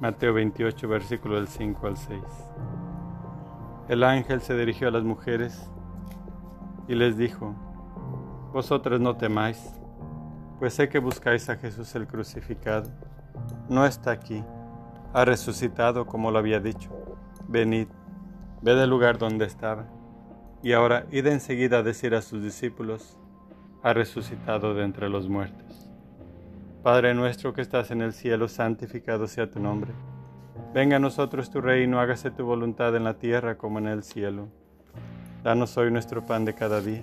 Mateo 0.00 0.34
28, 0.34 0.88
versículo 0.88 1.36
del 1.36 1.46
5 1.46 1.86
al 1.86 1.96
6. 1.96 2.20
El 3.88 4.02
ángel 4.02 4.40
se 4.40 4.56
dirigió 4.56 4.88
a 4.88 4.90
las 4.90 5.04
mujeres 5.04 5.70
y 6.88 6.96
les 6.96 7.16
dijo, 7.16 7.54
Vosotras 8.52 9.00
no 9.00 9.16
temáis, 9.16 9.79
pues 10.60 10.74
sé 10.74 10.90
que 10.90 10.98
buscáis 10.98 11.48
a 11.48 11.56
Jesús 11.56 11.94
el 11.94 12.06
crucificado. 12.06 12.90
No 13.70 13.86
está 13.86 14.10
aquí, 14.10 14.44
ha 15.14 15.24
resucitado 15.24 16.06
como 16.06 16.30
lo 16.30 16.38
había 16.38 16.60
dicho. 16.60 16.90
Venid, 17.48 17.88
ved 18.60 18.78
el 18.78 18.90
lugar 18.90 19.16
donde 19.16 19.46
estaba. 19.46 19.86
Y 20.62 20.74
ahora 20.74 21.06
id 21.10 21.26
enseguida 21.26 21.78
a 21.78 21.82
decir 21.82 22.14
a 22.14 22.20
sus 22.20 22.42
discípulos, 22.42 23.18
ha 23.82 23.94
resucitado 23.94 24.74
de 24.74 24.84
entre 24.84 25.08
los 25.08 25.30
muertos. 25.30 25.90
Padre 26.82 27.14
nuestro 27.14 27.54
que 27.54 27.62
estás 27.62 27.90
en 27.90 28.02
el 28.02 28.12
cielo, 28.12 28.46
santificado 28.46 29.26
sea 29.26 29.50
tu 29.50 29.60
nombre. 29.60 29.92
Venga 30.74 30.96
a 30.96 31.00
nosotros 31.00 31.50
tu 31.50 31.62
reino, 31.62 32.00
hágase 32.00 32.30
tu 32.30 32.44
voluntad 32.44 32.94
en 32.94 33.04
la 33.04 33.14
tierra 33.14 33.56
como 33.56 33.78
en 33.78 33.86
el 33.86 34.02
cielo. 34.02 34.48
Danos 35.42 35.78
hoy 35.78 35.90
nuestro 35.90 36.26
pan 36.26 36.44
de 36.44 36.54
cada 36.54 36.82
día. 36.82 37.02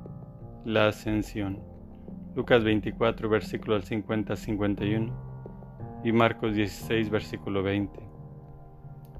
la 0.65 0.87
Ascensión. 0.87 1.59
Lucas 2.35 2.63
24, 2.63 3.27
versículo 3.29 3.79
50-51 3.81 5.11
y 6.03 6.11
Marcos 6.11 6.53
16, 6.53 7.09
versículo 7.09 7.63
20. 7.63 7.99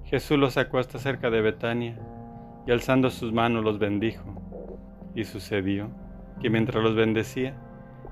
Jesús 0.03 0.37
los 0.37 0.53
sacó 0.53 0.77
hasta 0.77 0.99
cerca 0.99 1.29
de 1.29 1.41
Betania 1.41 1.99
y 2.67 2.71
alzando 2.71 3.09
sus 3.09 3.33
manos 3.33 3.63
los 3.63 3.79
bendijo. 3.79 4.35
Y 5.15 5.23
sucedió 5.23 5.89
que 6.39 6.49
mientras 6.49 6.83
los 6.83 6.95
bendecía, 6.95 7.57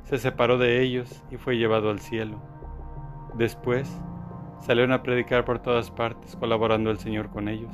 se 0.03 0.17
separó 0.17 0.57
de 0.57 0.81
ellos 0.81 1.23
y 1.29 1.37
fue 1.37 1.57
llevado 1.57 1.91
al 1.91 1.99
cielo. 1.99 2.41
Después 3.37 4.01
salieron 4.59 4.91
a 4.91 5.03
predicar 5.03 5.45
por 5.45 5.59
todas 5.59 5.91
partes, 5.91 6.35
colaborando 6.35 6.89
el 6.89 6.97
Señor 6.97 7.29
con 7.29 7.47
ellos 7.47 7.73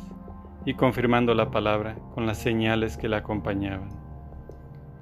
y 0.65 0.73
confirmando 0.73 1.33
la 1.33 1.49
palabra 1.49 1.95
con 2.13 2.25
las 2.25 2.37
señales 2.37 2.97
que 2.97 3.07
la 3.07 3.17
acompañaban. 3.17 4.04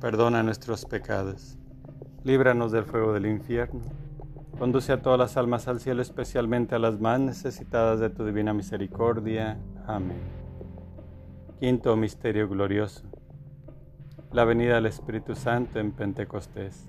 perdona 0.00 0.42
nuestros 0.42 0.84
pecados, 0.84 1.58
líbranos 2.24 2.72
del 2.72 2.84
fuego 2.84 3.12
del 3.12 3.26
infierno, 3.26 3.80
conduce 4.58 4.92
a 4.92 5.02
todas 5.02 5.18
las 5.18 5.36
almas 5.36 5.68
al 5.68 5.80
cielo, 5.80 6.02
especialmente 6.02 6.74
a 6.74 6.78
las 6.78 7.00
más 7.00 7.20
necesitadas 7.20 8.00
de 8.00 8.10
tu 8.10 8.24
divina 8.24 8.52
misericordia. 8.52 9.58
Amén. 9.86 10.20
Quinto 11.60 11.96
Misterio 11.96 12.48
Glorioso. 12.48 13.04
La 14.32 14.44
venida 14.44 14.74
del 14.74 14.86
Espíritu 14.86 15.34
Santo 15.34 15.78
en 15.78 15.92
Pentecostés. 15.92 16.86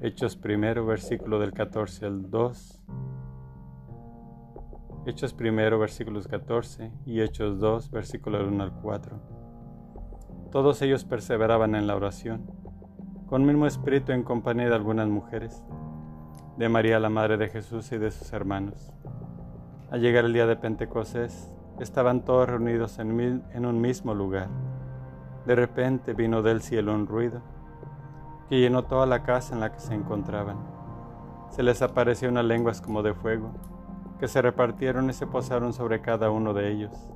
Hechos 0.00 0.36
primero, 0.36 0.84
versículo 0.84 1.38
del 1.38 1.52
14 1.52 2.06
al 2.06 2.30
2. 2.30 2.80
Hechos 5.06 5.32
primero, 5.32 5.78
versículos 5.78 6.28
14 6.28 6.92
y 7.06 7.20
Hechos 7.20 7.58
2, 7.58 7.90
versículo 7.90 8.46
1 8.46 8.62
al 8.62 8.72
4. 8.72 9.41
Todos 10.52 10.82
ellos 10.82 11.04
perseveraban 11.04 11.74
en 11.74 11.86
la 11.86 11.96
oración, 11.96 12.42
con 13.26 13.46
mismo 13.46 13.66
espíritu 13.66 14.12
en 14.12 14.22
compañía 14.22 14.68
de 14.68 14.74
algunas 14.74 15.08
mujeres, 15.08 15.64
de 16.58 16.68
María 16.68 17.00
la 17.00 17.08
Madre 17.08 17.38
de 17.38 17.48
Jesús 17.48 17.90
y 17.90 17.96
de 17.96 18.10
sus 18.10 18.34
hermanos. 18.34 18.92
Al 19.90 20.02
llegar 20.02 20.26
el 20.26 20.34
día 20.34 20.44
de 20.44 20.56
Pentecostés, 20.56 21.50
estaban 21.80 22.26
todos 22.26 22.50
reunidos 22.50 22.98
en, 22.98 23.42
en 23.50 23.64
un 23.64 23.80
mismo 23.80 24.12
lugar. 24.12 24.48
De 25.46 25.54
repente 25.54 26.12
vino 26.12 26.42
del 26.42 26.60
cielo 26.60 26.94
un 26.94 27.06
ruido 27.06 27.40
que 28.50 28.60
llenó 28.60 28.84
toda 28.84 29.06
la 29.06 29.22
casa 29.22 29.54
en 29.54 29.60
la 29.60 29.72
que 29.72 29.80
se 29.80 29.94
encontraban. 29.94 30.58
Se 31.48 31.62
les 31.62 31.80
apareció 31.80 32.28
unas 32.28 32.44
lenguas 32.44 32.82
como 32.82 33.02
de 33.02 33.14
fuego, 33.14 33.54
que 34.20 34.28
se 34.28 34.42
repartieron 34.42 35.08
y 35.08 35.14
se 35.14 35.26
posaron 35.26 35.72
sobre 35.72 36.02
cada 36.02 36.30
uno 36.30 36.52
de 36.52 36.70
ellos. 36.70 37.08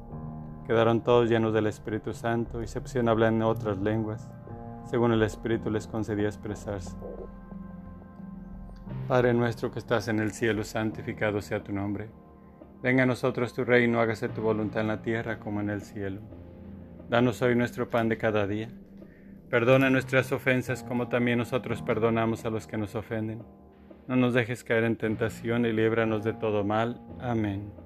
Quedaron 0.66 1.02
todos 1.02 1.28
llenos 1.28 1.54
del 1.54 1.66
Espíritu 1.66 2.12
Santo 2.12 2.62
y 2.62 2.66
se 2.66 2.80
pusieron 2.80 3.08
a 3.08 3.12
hablar 3.12 3.32
en 3.32 3.42
otras 3.42 3.78
lenguas, 3.78 4.28
según 4.90 5.12
el 5.12 5.22
Espíritu 5.22 5.70
les 5.70 5.86
concedía 5.86 6.26
expresarse. 6.26 6.96
Padre 9.06 9.32
nuestro 9.32 9.70
que 9.70 9.78
estás 9.78 10.08
en 10.08 10.18
el 10.18 10.32
cielo, 10.32 10.64
santificado 10.64 11.40
sea 11.40 11.62
tu 11.62 11.72
nombre. 11.72 12.08
Venga 12.82 13.04
a 13.04 13.06
nosotros 13.06 13.54
tu 13.54 13.64
reino, 13.64 14.00
hágase 14.00 14.28
tu 14.28 14.42
voluntad 14.42 14.80
en 14.80 14.88
la 14.88 15.02
tierra 15.02 15.38
como 15.38 15.60
en 15.60 15.70
el 15.70 15.82
cielo. 15.82 16.20
Danos 17.08 17.40
hoy 17.42 17.54
nuestro 17.54 17.88
pan 17.88 18.08
de 18.08 18.18
cada 18.18 18.48
día. 18.48 18.68
Perdona 19.48 19.90
nuestras 19.90 20.32
ofensas 20.32 20.82
como 20.82 21.06
también 21.06 21.38
nosotros 21.38 21.82
perdonamos 21.82 22.44
a 22.44 22.50
los 22.50 22.66
que 22.66 22.76
nos 22.76 22.96
ofenden. 22.96 23.44
No 24.08 24.16
nos 24.16 24.34
dejes 24.34 24.64
caer 24.64 24.82
en 24.82 24.96
tentación 24.96 25.66
y 25.66 25.72
líbranos 25.72 26.24
de 26.24 26.32
todo 26.32 26.64
mal. 26.64 27.00
Amén. 27.20 27.85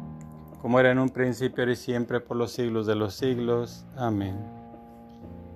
como 0.61 0.79
era 0.79 0.91
en 0.91 0.99
un 0.99 1.09
principio 1.09 1.69
y 1.69 1.75
siempre 1.75 2.19
por 2.19 2.37
los 2.37 2.51
siglos 2.51 2.85
de 2.85 2.95
los 2.95 3.15
siglos. 3.15 3.85
Amén. 3.97 4.37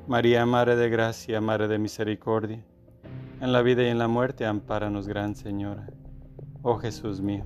María, 0.08 0.46
Madre 0.46 0.76
de 0.76 0.90
Gracia, 0.90 1.42
Madre 1.42 1.68
de 1.68 1.80
Misericordia, 1.80 2.64
en 3.42 3.52
la 3.52 3.62
vida 3.62 3.84
y 3.84 3.88
en 3.88 4.00
la 4.00 4.08
muerte, 4.08 4.46
ampáranos, 4.46 5.08
Gran 5.08 5.36
Señora. 5.36 5.88
Oh 6.62 6.78
Jesús 6.78 7.22
mío, 7.22 7.46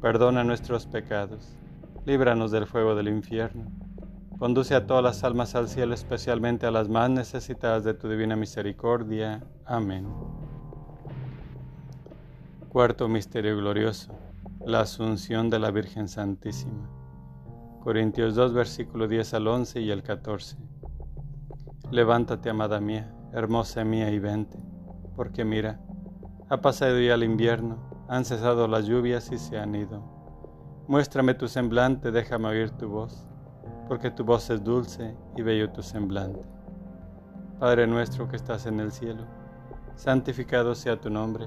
perdona 0.00 0.44
nuestros 0.44 0.86
pecados, 0.86 1.56
líbranos 2.04 2.50
del 2.50 2.66
fuego 2.66 2.94
del 2.94 3.08
infierno 3.08 3.70
Conduce 4.42 4.74
a 4.74 4.88
todas 4.88 5.04
las 5.04 5.22
almas 5.22 5.54
al 5.54 5.68
cielo, 5.68 5.94
especialmente 5.94 6.66
a 6.66 6.72
las 6.72 6.88
más 6.88 7.08
necesitadas 7.08 7.84
de 7.84 7.94
tu 7.94 8.08
divina 8.08 8.34
misericordia. 8.34 9.40
Amén. 9.64 10.08
Cuarto 12.68 13.06
Misterio 13.06 13.56
Glorioso. 13.56 14.12
La 14.66 14.80
Asunción 14.80 15.50
de 15.50 15.58
la 15.58 15.70
Virgen 15.70 16.08
Santísima. 16.08 16.88
Corintios 17.82 18.34
2, 18.34 18.52
versículo 18.52 19.08
10 19.08 19.34
al 19.34 19.48
11 19.48 19.80
y 19.80 19.90
el 19.90 20.02
14. 20.02 20.56
Levántate, 21.90 22.50
amada 22.50 22.80
mía, 22.80 23.14
hermosa 23.32 23.84
mía, 23.84 24.10
y 24.10 24.18
vente, 24.18 24.58
porque 25.16 25.44
mira, 25.44 25.80
ha 26.48 26.60
pasado 26.60 27.00
ya 27.00 27.14
el 27.14 27.24
invierno, 27.24 28.06
han 28.08 28.24
cesado 28.24 28.68
las 28.68 28.86
lluvias 28.86 29.30
y 29.32 29.38
se 29.38 29.58
han 29.58 29.74
ido. 29.74 30.02
Muéstrame 30.88 31.34
tu 31.34 31.48
semblante, 31.48 32.10
déjame 32.10 32.48
oír 32.48 32.70
tu 32.70 32.88
voz 32.88 33.26
porque 33.92 34.10
tu 34.10 34.24
voz 34.24 34.48
es 34.50 34.64
dulce 34.64 35.14
y 35.36 35.42
bello 35.42 35.70
tu 35.70 35.82
semblante. 35.82 36.40
Padre 37.58 37.86
nuestro 37.86 38.26
que 38.26 38.36
estás 38.36 38.64
en 38.66 38.80
el 38.80 38.90
cielo, 38.90 39.26
santificado 39.96 40.74
sea 40.74 40.98
tu 40.98 41.10
nombre. 41.10 41.46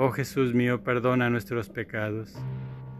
Oh 0.00 0.12
Jesús 0.12 0.54
mío, 0.54 0.84
perdona 0.84 1.28
nuestros 1.28 1.70
pecados, 1.70 2.32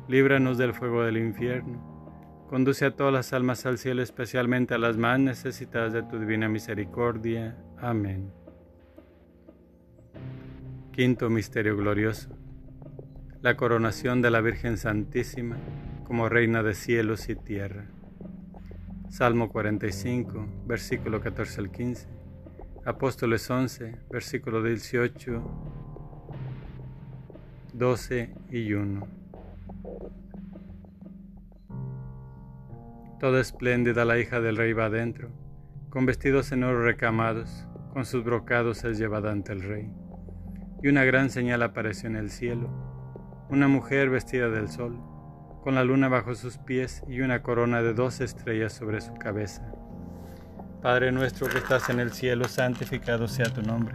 líbranos 0.08 0.58
del 0.58 0.74
fuego 0.74 1.04
del 1.04 1.16
infierno, 1.16 2.44
conduce 2.48 2.86
a 2.86 2.90
todas 2.90 3.12
las 3.12 3.32
almas 3.32 3.66
al 3.66 3.78
cielo, 3.78 4.02
especialmente 4.02 4.74
a 4.74 4.78
las 4.78 4.96
más 4.96 5.20
necesitadas 5.20 5.92
de 5.92 6.02
tu 6.02 6.18
divina 6.18 6.48
misericordia. 6.48 7.56
Amén. 7.78 8.32
Quinto 10.90 11.30
Misterio 11.30 11.76
Glorioso. 11.76 12.30
La 13.42 13.56
coronación 13.56 14.20
de 14.20 14.32
la 14.32 14.40
Virgen 14.40 14.76
Santísima 14.76 15.56
como 16.02 16.28
Reina 16.28 16.64
de 16.64 16.74
cielos 16.74 17.28
y 17.28 17.36
tierra. 17.36 17.84
Salmo 19.08 19.50
45, 19.50 20.64
versículo 20.66 21.20
14 21.20 21.60
al 21.60 21.70
15. 21.70 22.08
Apóstoles 22.84 23.48
11, 23.48 24.00
versículo 24.10 24.64
18, 24.64 25.87
12 27.78 28.34
y 28.50 28.72
1. 28.72 29.06
Toda 33.20 33.40
espléndida 33.40 34.04
la 34.04 34.18
hija 34.18 34.40
del 34.40 34.56
rey 34.56 34.72
va 34.72 34.86
adentro, 34.86 35.28
con 35.88 36.04
vestidos 36.04 36.50
en 36.50 36.64
oro 36.64 36.82
recamados, 36.82 37.68
con 37.92 38.04
sus 38.04 38.24
brocados 38.24 38.82
es 38.82 38.98
llevada 38.98 39.30
ante 39.30 39.52
el 39.52 39.62
rey. 39.62 39.92
Y 40.82 40.88
una 40.88 41.04
gran 41.04 41.30
señal 41.30 41.62
apareció 41.62 42.08
en 42.08 42.16
el 42.16 42.30
cielo, 42.30 42.68
una 43.48 43.68
mujer 43.68 44.10
vestida 44.10 44.48
del 44.48 44.68
sol, 44.68 44.98
con 45.62 45.76
la 45.76 45.84
luna 45.84 46.08
bajo 46.08 46.34
sus 46.34 46.58
pies 46.58 47.04
y 47.06 47.20
una 47.20 47.44
corona 47.44 47.80
de 47.80 47.94
dos 47.94 48.20
estrellas 48.20 48.72
sobre 48.72 49.00
su 49.00 49.14
cabeza. 49.14 49.72
Padre 50.82 51.12
nuestro 51.12 51.48
que 51.48 51.58
estás 51.58 51.90
en 51.90 52.00
el 52.00 52.10
cielo, 52.10 52.46
santificado 52.46 53.28
sea 53.28 53.52
tu 53.52 53.62
nombre. 53.62 53.94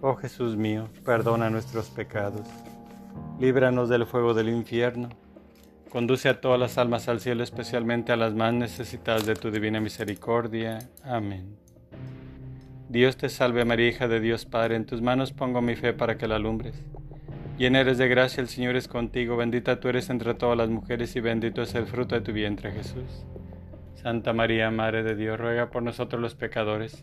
Oh 0.00 0.14
Jesús 0.14 0.56
mío, 0.56 0.88
perdona 1.04 1.50
nuestros 1.50 1.90
pecados, 1.90 2.46
líbranos 3.38 3.88
del 3.88 4.06
fuego 4.06 4.34
del 4.34 4.48
infierno 4.48 5.08
Conduce 5.90 6.28
a 6.28 6.38
todas 6.42 6.60
las 6.60 6.76
almas 6.76 7.08
al 7.08 7.20
cielo, 7.20 7.42
especialmente 7.42 8.12
a 8.12 8.16
las 8.16 8.34
más 8.34 8.52
necesitadas 8.52 9.24
de 9.24 9.34
tu 9.34 9.50
divina 9.50 9.80
misericordia. 9.80 10.80
Amén. 11.02 11.56
Dios 12.90 13.16
te 13.16 13.30
salve 13.30 13.64
María, 13.64 13.88
hija 13.88 14.06
de 14.06 14.20
Dios 14.20 14.44
Padre, 14.44 14.76
en 14.76 14.84
tus 14.84 15.00
manos 15.00 15.32
pongo 15.32 15.62
mi 15.62 15.76
fe 15.76 15.94
para 15.94 16.18
que 16.18 16.28
la 16.28 16.36
alumbres. 16.36 16.82
Llena 17.56 17.80
eres 17.80 17.96
de 17.96 18.06
gracia, 18.06 18.42
el 18.42 18.48
Señor 18.48 18.76
es 18.76 18.86
contigo, 18.86 19.38
bendita 19.38 19.80
tú 19.80 19.88
eres 19.88 20.10
entre 20.10 20.34
todas 20.34 20.58
las 20.58 20.68
mujeres 20.68 21.16
y 21.16 21.20
bendito 21.20 21.62
es 21.62 21.74
el 21.74 21.86
fruto 21.86 22.14
de 22.14 22.20
tu 22.20 22.32
vientre 22.32 22.70
Jesús. 22.70 23.24
Santa 23.94 24.34
María, 24.34 24.70
Madre 24.70 25.02
de 25.02 25.16
Dios, 25.16 25.40
ruega 25.40 25.70
por 25.70 25.82
nosotros 25.82 26.20
los 26.20 26.34
pecadores, 26.34 27.02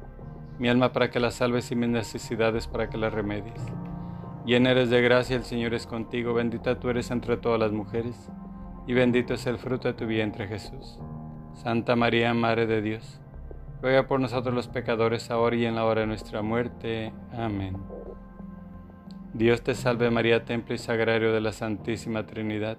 mi 0.61 0.69
alma 0.69 0.93
para 0.93 1.09
que 1.09 1.19
la 1.19 1.31
salves 1.31 1.71
y 1.71 1.75
mis 1.75 1.89
necesidades 1.89 2.67
para 2.67 2.87
que 2.87 2.99
la 2.99 3.09
remedies. 3.09 3.65
Llena 4.45 4.69
eres 4.69 4.91
de 4.91 5.01
gracia, 5.01 5.35
el 5.35 5.43
Señor 5.43 5.73
es 5.73 5.87
contigo, 5.87 6.35
bendita 6.35 6.79
tú 6.79 6.89
eres 6.89 7.09
entre 7.09 7.35
todas 7.37 7.59
las 7.59 7.71
mujeres 7.71 8.29
y 8.85 8.93
bendito 8.93 9.33
es 9.33 9.47
el 9.47 9.57
fruto 9.57 9.87
de 9.87 9.95
tu 9.95 10.05
vientre 10.05 10.47
Jesús. 10.47 10.99
Santa 11.55 11.95
María, 11.95 12.31
Madre 12.35 12.67
de 12.67 12.83
Dios, 12.83 13.19
ruega 13.81 14.05
por 14.05 14.19
nosotros 14.19 14.53
los 14.53 14.67
pecadores 14.67 15.31
ahora 15.31 15.55
y 15.55 15.65
en 15.65 15.73
la 15.73 15.83
hora 15.83 16.01
de 16.01 16.07
nuestra 16.07 16.43
muerte. 16.43 17.11
Amén. 17.35 17.75
Dios 19.33 19.63
te 19.63 19.73
salve 19.73 20.11
María, 20.11 20.45
templo 20.45 20.75
y 20.75 20.77
sagrario 20.77 21.33
de 21.33 21.41
la 21.41 21.53
Santísima 21.53 22.27
Trinidad, 22.27 22.77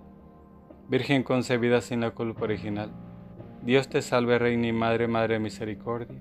Virgen 0.88 1.24
concebida 1.24 1.80
sin 1.80 2.00
la 2.00 2.12
culpa 2.12 2.44
original. 2.44 2.92
Dios 3.62 3.88
te 3.88 4.02
salve 4.02 4.38
Reina 4.38 4.68
y 4.68 4.72
Madre, 4.72 5.08
Madre 5.08 5.34
de 5.34 5.40
Misericordia, 5.40 6.20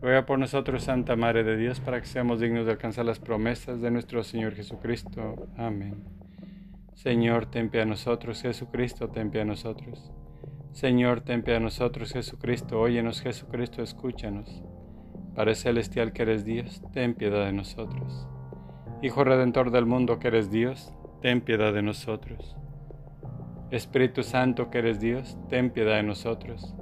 Ruega 0.00 0.26
por 0.26 0.38
nosotros, 0.38 0.84
Santa 0.84 1.16
Madre 1.16 1.42
de 1.42 1.56
Dios, 1.56 1.80
para 1.80 2.00
que 2.00 2.06
seamos 2.06 2.38
dignos 2.38 2.66
de 2.66 2.72
alcanzar 2.72 3.04
las 3.04 3.18
promesas 3.18 3.80
de 3.80 3.90
nuestro 3.90 4.22
Señor 4.22 4.54
Jesucristo. 4.54 5.48
Amén. 5.56 6.04
Señor, 6.94 7.46
ten 7.46 7.70
a 7.80 7.84
nosotros, 7.84 8.42
Jesucristo, 8.42 9.08
ten 9.08 9.36
a 9.36 9.44
nosotros. 9.44 10.12
Señor, 10.72 11.22
ten 11.22 11.42
a 11.50 11.58
nosotros, 11.58 12.12
Jesucristo, 12.12 12.80
óyenos, 12.80 13.20
Jesucristo, 13.20 13.82
escúchanos. 13.82 14.62
Padre 15.34 15.56
celestial 15.56 16.12
que 16.12 16.22
eres 16.22 16.44
Dios, 16.44 16.80
ten 16.92 17.14
piedad 17.14 17.44
de 17.44 17.52
nosotros. 17.52 18.28
Hijo 19.02 19.24
Redentor 19.24 19.72
del 19.72 19.86
mundo 19.86 20.20
que 20.20 20.28
eres 20.28 20.50
Dios, 20.50 20.92
ten 21.22 21.40
piedad 21.40 21.72
de 21.72 21.82
nosotros. 21.82 22.56
Espíritu 23.72 24.22
Santo 24.22 24.70
que 24.70 24.78
eres 24.78 25.00
Dios, 25.00 25.36
ten 25.48 25.70
piedad 25.70 25.96
de 25.96 26.04
nosotros. 26.04 26.74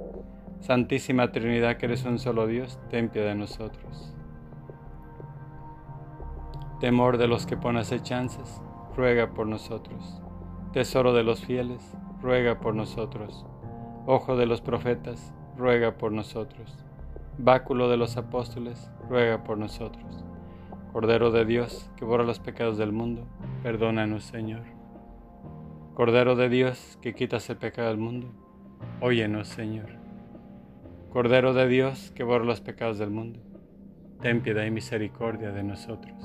Santísima 0.59 1.31
Trinidad 1.31 1.77
que 1.77 1.85
eres 1.85 2.03
un 2.05 2.19
solo 2.19 2.47
Dios, 2.47 2.79
ten 2.89 3.09
piedad 3.09 3.29
de 3.29 3.35
nosotros. 3.35 4.13
Temor 6.79 7.17
de 7.17 7.27
los 7.27 7.45
que 7.45 7.57
pones 7.57 7.91
hechanzas, 7.91 8.61
ruega 8.95 9.33
por 9.33 9.47
nosotros. 9.47 10.21
Tesoro 10.73 11.13
de 11.13 11.23
los 11.23 11.45
fieles, 11.45 11.95
ruega 12.21 12.59
por 12.59 12.75
nosotros. 12.75 13.45
Ojo 14.05 14.35
de 14.35 14.45
los 14.45 14.61
profetas, 14.61 15.33
ruega 15.57 15.97
por 15.97 16.11
nosotros. 16.11 16.77
Báculo 17.37 17.89
de 17.89 17.97
los 17.97 18.17
apóstoles, 18.17 18.91
ruega 19.09 19.43
por 19.43 19.57
nosotros. 19.57 20.23
Cordero 20.93 21.31
de 21.31 21.45
Dios, 21.45 21.89
que 21.95 22.05
borra 22.05 22.23
los 22.23 22.39
pecados 22.39 22.77
del 22.77 22.91
mundo, 22.91 23.27
perdónanos, 23.63 24.23
Señor. 24.23 24.63
Cordero 25.93 26.35
de 26.35 26.49
Dios, 26.49 26.97
que 27.01 27.13
quitas 27.13 27.49
el 27.49 27.57
pecado 27.57 27.89
del 27.89 27.97
mundo, 27.97 28.27
óyenos, 29.01 29.47
Señor. 29.47 29.96
Cordero 31.09 31.53
de 31.53 31.67
Dios, 31.67 32.11
que 32.15 32.23
borra 32.23 32.45
los 32.45 32.61
pecados 32.61 32.97
del 32.97 33.09
mundo, 33.09 33.39
ten 34.21 34.41
piedad 34.41 34.65
y 34.65 34.71
misericordia 34.71 35.51
de 35.51 35.63
nosotros. 35.63 36.15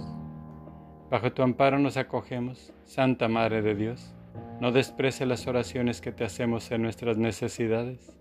Bajo 1.10 1.32
tu 1.32 1.42
amparo 1.42 1.78
nos 1.78 1.96
acogemos, 1.96 2.72
Santa 2.84 3.28
Madre 3.28 3.62
de 3.62 3.74
Dios. 3.74 4.14
No 4.60 4.72
desprece 4.72 5.26
las 5.26 5.46
oraciones 5.46 6.00
que 6.00 6.12
te 6.12 6.24
hacemos 6.24 6.70
en 6.70 6.82
nuestras 6.82 7.18
necesidades. 7.18 8.16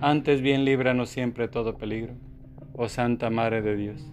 Antes 0.00 0.42
bien 0.42 0.64
líbranos 0.64 1.08
siempre 1.08 1.44
de 1.44 1.52
todo 1.52 1.78
peligro, 1.78 2.14
oh 2.74 2.88
Santa 2.88 3.30
Madre 3.30 3.62
de 3.62 3.76
Dios 3.76 4.12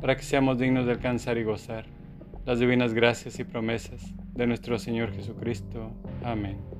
para 0.00 0.16
que 0.16 0.22
seamos 0.22 0.58
dignos 0.58 0.86
de 0.86 0.92
alcanzar 0.92 1.38
y 1.38 1.44
gozar 1.44 1.86
las 2.44 2.60
divinas 2.60 2.94
gracias 2.94 3.38
y 3.40 3.44
promesas 3.44 4.14
de 4.34 4.46
nuestro 4.46 4.78
Señor 4.78 5.12
Jesucristo. 5.12 5.90
Amén. 6.22 6.75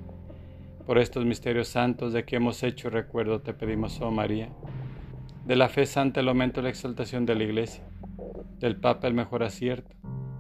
Por 0.87 0.99
estos 0.99 1.25
misterios 1.25 1.67
santos 1.67 2.13
de 2.13 2.25
que 2.25 2.37
hemos 2.37 2.63
hecho 2.63 2.91
recuerdo 2.91 3.41
te 3.41 3.53
pedimos, 3.53 4.01
oh 4.01 4.13
María, 4.13 4.51
de 5.45 5.57
la 5.57 5.69
fe 5.69 5.85
santa 5.85 6.21
el 6.21 6.29
aumento 6.29 6.61
y 6.61 6.63
la 6.63 6.69
exaltación 6.69 7.27
de 7.27 7.35
la 7.35 7.43
Iglesia, 7.43 7.83
del 8.61 8.77
Papa 8.77 9.09
el 9.09 9.15
mejor 9.15 9.43
acierto, 9.43 9.97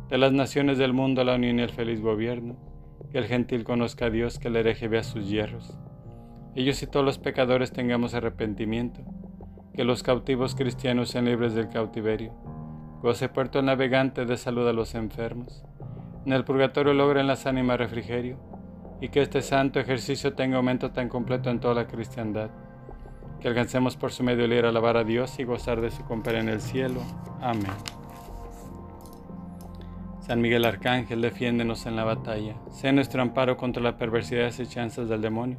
de 0.08 0.18
las 0.18 0.32
naciones 0.32 0.78
del 0.78 0.92
mundo 0.92 1.24
la 1.24 1.34
unión 1.34 1.58
y 1.58 1.62
el 1.62 1.70
feliz 1.70 2.00
gobierno, 2.00 2.56
que 3.10 3.18
el 3.18 3.26
gentil 3.26 3.64
conozca 3.64 4.06
a 4.06 4.10
Dios, 4.10 4.38
que 4.38 4.46
el 4.46 4.54
hereje 4.54 4.86
vea 4.86 5.02
sus 5.02 5.28
hierros. 5.28 5.76
Ellos 6.54 6.80
y 6.80 6.86
todos 6.86 7.04
los 7.04 7.18
pecadores 7.18 7.72
tengamos 7.72 8.14
arrepentimiento, 8.14 9.00
que 9.74 9.82
los 9.82 10.04
cautivos 10.04 10.54
cristianos 10.54 11.10
sean 11.10 11.24
libres 11.24 11.54
del 11.54 11.68
cautiverio 11.68 12.32
Goce 13.02 13.28
puerto 13.28 13.60
navegante 13.62 14.24
de 14.24 14.36
salud 14.36 14.66
a 14.66 14.72
los 14.72 14.94
enfermos. 14.94 15.64
En 16.24 16.32
el 16.32 16.44
purgatorio 16.44 16.94
logren 16.94 17.26
las 17.26 17.46
ánimas 17.46 17.78
refrigerio 17.78 18.38
y 19.00 19.08
que 19.08 19.22
este 19.22 19.42
santo 19.42 19.78
ejercicio 19.78 20.34
tenga 20.34 20.56
aumento 20.56 20.90
tan 20.90 21.08
completo 21.08 21.50
en 21.50 21.60
toda 21.60 21.74
la 21.74 21.86
cristiandad. 21.86 22.50
Que 23.40 23.48
alcancemos 23.48 23.96
por 23.96 24.12
su 24.12 24.22
medio 24.22 24.44
el 24.44 24.52
ir 24.52 24.64
a 24.64 24.70
alabar 24.70 24.96
a 24.96 25.04
Dios 25.04 25.38
y 25.38 25.44
gozar 25.44 25.80
de 25.80 25.90
su 25.90 26.04
compañía 26.04 26.40
en 26.40 26.48
el 26.48 26.60
cielo. 26.60 27.02
Amén. 27.40 27.72
San 30.20 30.40
Miguel 30.40 30.64
Arcángel, 30.64 31.20
defiéndenos 31.20 31.86
en 31.86 31.94
la 31.94 32.04
batalla. 32.04 32.56
Sea 32.70 32.92
nuestro 32.92 33.22
amparo 33.22 33.56
contra 33.56 33.82
la 33.82 33.96
perversidad 33.96 34.52
y 34.58 34.66
chanzas 34.66 35.08
del 35.08 35.20
demonio. 35.20 35.58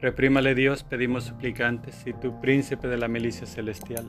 Reprímale 0.00 0.54
Dios, 0.54 0.84
pedimos 0.84 1.24
suplicantes, 1.24 2.06
y 2.06 2.12
tu 2.12 2.40
príncipe 2.40 2.86
de 2.86 2.98
la 2.98 3.08
milicia 3.08 3.46
celestial 3.46 4.08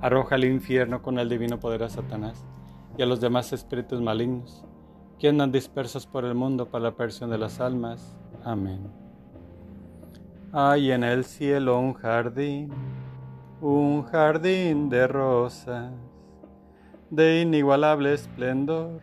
arroja 0.00 0.36
al 0.36 0.44
infierno 0.44 1.02
con 1.02 1.18
el 1.18 1.28
divino 1.28 1.58
poder 1.58 1.82
a 1.82 1.88
Satanás 1.88 2.44
y 2.96 3.02
a 3.02 3.06
los 3.06 3.20
demás 3.20 3.52
espíritus 3.52 4.00
malignos 4.00 4.64
que 5.18 5.28
andan 5.28 5.50
dispersos 5.50 6.06
por 6.06 6.24
el 6.24 6.34
mundo 6.34 6.66
para 6.66 6.84
la 6.84 6.90
perdición 6.92 7.30
de 7.30 7.38
las 7.38 7.60
almas. 7.60 8.16
Amén. 8.44 8.80
Hay 10.52 10.92
en 10.92 11.04
el 11.04 11.24
cielo 11.24 11.78
un 11.78 11.92
jardín, 11.94 12.70
un 13.60 14.02
jardín 14.04 14.88
de 14.88 15.06
rosas, 15.06 15.92
de 17.10 17.42
inigualable 17.42 18.14
esplendor, 18.14 19.00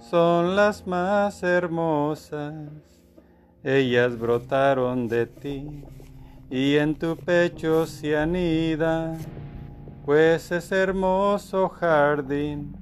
son 0.00 0.56
las 0.56 0.86
más 0.86 1.42
hermosas. 1.42 2.54
Ellas 3.62 4.18
brotaron 4.18 5.06
de 5.06 5.26
ti 5.26 5.84
y 6.50 6.76
en 6.76 6.96
tu 6.96 7.16
pecho 7.16 7.86
se 7.86 8.16
anidan 8.16 9.18
pues 10.04 10.50
ese 10.50 10.76
hermoso 10.76 11.68
jardín 11.68 12.81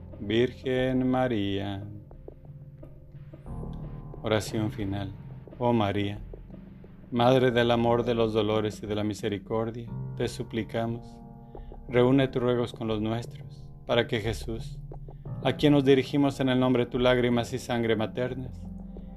Virgen 0.23 1.09
María. 1.09 1.83
Oración 4.21 4.71
final. 4.71 5.11
Oh 5.57 5.73
María, 5.73 6.19
Madre 7.09 7.49
del 7.49 7.71
amor, 7.71 8.05
de 8.05 8.13
los 8.13 8.31
dolores 8.31 8.83
y 8.83 8.85
de 8.85 8.93
la 8.93 9.03
misericordia, 9.03 9.87
te 10.17 10.27
suplicamos, 10.27 11.17
reúne 11.89 12.27
tus 12.27 12.39
ruegos 12.39 12.71
con 12.71 12.87
los 12.87 13.01
nuestros, 13.01 13.65
para 13.87 14.07
que 14.07 14.19
Jesús, 14.19 14.77
a 15.43 15.53
quien 15.53 15.73
nos 15.73 15.85
dirigimos 15.85 16.39
en 16.39 16.49
el 16.49 16.59
nombre 16.59 16.85
de 16.85 16.91
tus 16.91 17.01
lágrimas 17.01 17.51
y 17.53 17.57
sangre 17.57 17.95
maternas, 17.95 18.61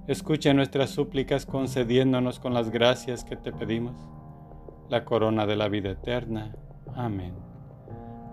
escuche 0.08 0.54
nuestras 0.54 0.88
súplicas 0.88 1.44
concediéndonos 1.44 2.40
con 2.40 2.54
las 2.54 2.70
gracias 2.70 3.24
que 3.24 3.36
te 3.36 3.52
pedimos 3.52 3.94
la 4.88 5.04
corona 5.04 5.44
de 5.44 5.56
la 5.56 5.68
vida 5.68 5.90
eterna. 5.90 6.56
Amén. 6.94 7.34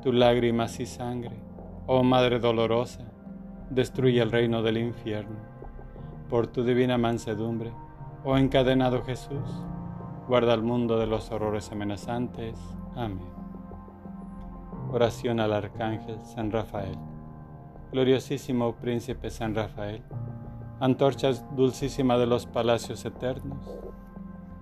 Tu 0.02 0.14
lágrimas 0.14 0.80
y 0.80 0.86
sangre, 0.86 1.51
oh 1.94 2.04
Madre 2.04 2.40
dolorosa, 2.40 3.02
destruye 3.70 4.22
el 4.22 4.32
reino 4.32 4.64
del 4.64 4.78
infierno. 4.78 5.36
por 6.30 6.48
tu 6.48 6.64
divina 6.64 6.98
mansedumbre, 6.98 7.74
oh 8.24 8.38
encadenado 8.38 9.04
Jesús, 9.04 9.50
guarda 10.26 10.54
al 10.54 10.64
mundo 10.64 10.98
de 10.98 11.06
los 11.06 11.30
horrores 11.32 11.70
amenazantes. 11.70 12.58
Amén. 12.96 13.28
Oración 14.94 15.42
al 15.42 15.52
Arcángel 15.52 16.24
San 16.24 16.50
Rafael. 16.50 16.98
Gloriosísimo 17.92 18.74
Príncipe 18.76 19.30
San 19.30 19.54
Rafael, 19.54 20.02
antorchas 20.80 21.46
dulcísima 21.58 22.18
de 22.18 22.26
los 22.26 22.46
palacios 22.46 23.04
eternos, 23.04 23.70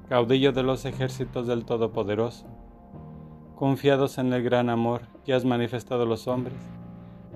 caudillo 0.08 0.52
de 0.52 0.64
los 0.64 0.84
ejércitos 0.86 1.46
del 1.46 1.64
Todopoderoso, 1.64 2.48
confiados 3.56 4.18
en 4.18 4.34
el 4.34 4.42
gran 4.42 4.72
amor 4.72 5.02
que 5.24 5.36
has 5.36 5.46
manifestado 5.46 6.02
a 6.04 6.08
los 6.08 6.28
hombres, 6.28 6.58